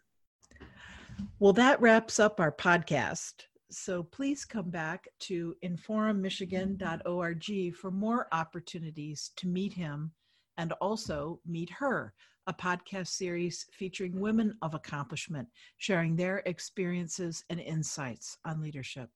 Well, 1.38 1.52
that 1.54 1.80
wraps 1.80 2.20
up 2.20 2.40
our 2.40 2.52
podcast. 2.52 3.46
So 3.72 4.02
please 4.02 4.44
come 4.44 4.68
back 4.68 5.08
to 5.20 5.56
inforummichigan.org 5.64 7.74
for 7.74 7.90
more 7.90 8.28
opportunities 8.30 9.30
to 9.36 9.48
meet 9.48 9.72
him 9.72 10.12
and 10.58 10.72
also 10.72 11.40
meet 11.46 11.70
her, 11.70 12.12
a 12.46 12.52
podcast 12.52 13.08
series 13.08 13.64
featuring 13.72 14.20
women 14.20 14.58
of 14.60 14.74
accomplishment, 14.74 15.48
sharing 15.78 16.14
their 16.14 16.42
experiences 16.44 17.44
and 17.48 17.60
insights 17.60 18.36
on 18.44 18.60
leadership. 18.60 19.08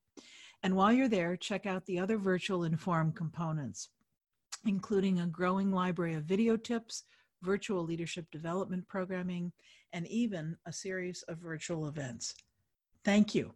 And 0.63 0.75
while 0.75 0.91
you're 0.91 1.09
there, 1.09 1.37
check 1.37 1.67
out 1.67 1.85
the 1.85 1.99
other 1.99 2.17
virtual 2.17 2.61
Inforum 2.61 3.15
components, 3.15 3.91
including 4.65 5.21
a 5.21 5.27
growing 5.27 5.71
library 5.71 6.15
of 6.15 6.25
video 6.25 6.57
tips, 6.57 7.03
virtual 7.43 7.85
leadership 7.85 8.25
development 8.33 8.89
programming, 8.89 9.53
and 9.93 10.07
even 10.07 10.57
a 10.65 10.73
series 10.73 11.23
of 11.29 11.37
virtual 11.37 11.89
events. 11.89 12.35
Thank 13.05 13.35
you. 13.35 13.53